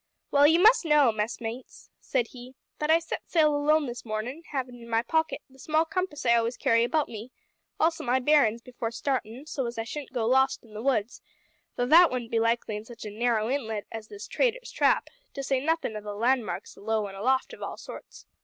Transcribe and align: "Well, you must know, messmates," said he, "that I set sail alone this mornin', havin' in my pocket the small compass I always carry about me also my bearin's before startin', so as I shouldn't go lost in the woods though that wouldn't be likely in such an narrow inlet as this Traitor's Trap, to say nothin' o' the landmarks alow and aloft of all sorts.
"Well, 0.31 0.47
you 0.47 0.57
must 0.59 0.83
know, 0.83 1.11
messmates," 1.11 1.91
said 1.99 2.29
he, 2.29 2.55
"that 2.79 2.89
I 2.89 2.97
set 2.97 3.21
sail 3.29 3.55
alone 3.55 3.85
this 3.85 4.03
mornin', 4.03 4.41
havin' 4.49 4.81
in 4.81 4.89
my 4.89 5.03
pocket 5.03 5.41
the 5.47 5.59
small 5.59 5.85
compass 5.85 6.25
I 6.25 6.37
always 6.37 6.57
carry 6.57 6.83
about 6.83 7.07
me 7.07 7.31
also 7.79 8.03
my 8.03 8.19
bearin's 8.19 8.63
before 8.63 8.89
startin', 8.89 9.45
so 9.45 9.67
as 9.67 9.77
I 9.77 9.83
shouldn't 9.83 10.11
go 10.11 10.25
lost 10.25 10.63
in 10.63 10.73
the 10.73 10.81
woods 10.81 11.21
though 11.75 11.85
that 11.85 12.09
wouldn't 12.09 12.31
be 12.31 12.39
likely 12.39 12.77
in 12.77 12.83
such 12.85 13.05
an 13.05 13.19
narrow 13.19 13.47
inlet 13.47 13.85
as 13.91 14.07
this 14.07 14.27
Traitor's 14.27 14.71
Trap, 14.71 15.07
to 15.35 15.43
say 15.43 15.59
nothin' 15.63 15.95
o' 15.95 16.01
the 16.01 16.15
landmarks 16.15 16.75
alow 16.75 17.05
and 17.05 17.15
aloft 17.15 17.53
of 17.53 17.61
all 17.61 17.77
sorts. 17.77 18.25